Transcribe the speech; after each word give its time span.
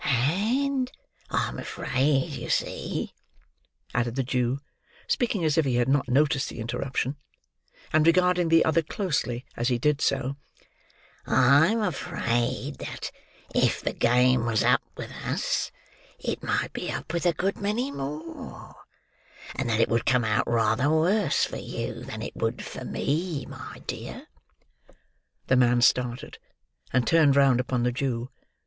"And 0.03 0.91
I'm 1.29 1.59
afraid, 1.59 2.31
you 2.31 2.49
see," 2.49 3.13
added 3.93 4.15
the 4.15 4.23
Jew, 4.23 4.57
speaking 5.07 5.45
as 5.45 5.59
if 5.59 5.65
he 5.65 5.75
had 5.75 5.87
not 5.87 6.09
noticed 6.09 6.49
the 6.49 6.59
interruption; 6.59 7.17
and 7.93 8.07
regarding 8.07 8.49
the 8.49 8.65
other 8.65 8.81
closely 8.81 9.45
as 9.55 9.67
he 9.67 9.77
did 9.77 10.01
so,—"I'm 10.01 11.81
afraid 11.81 12.79
that, 12.79 13.11
if 13.53 13.79
the 13.81 13.93
game 13.93 14.43
was 14.47 14.63
up 14.63 14.81
with 14.97 15.11
us, 15.11 15.71
it 16.17 16.41
might 16.41 16.73
be 16.73 16.91
up 16.91 17.13
with 17.13 17.27
a 17.27 17.33
good 17.33 17.57
many 17.59 17.91
more, 17.91 18.73
and 19.55 19.69
that 19.69 19.81
it 19.81 19.87
would 19.89 20.07
come 20.07 20.23
out 20.23 20.49
rather 20.49 20.89
worse 20.89 21.45
for 21.45 21.57
you 21.57 22.03
than 22.03 22.23
it 22.23 22.35
would 22.35 22.65
for 22.65 22.83
me, 22.83 23.45
my 23.45 23.83
dear." 23.85 24.25
The 25.45 25.57
man 25.57 25.79
started, 25.83 26.39
and 26.91 27.05
turned 27.05 27.35
round 27.35 27.59
upon 27.59 27.83
the 27.83 27.91
Jew. 27.91 28.31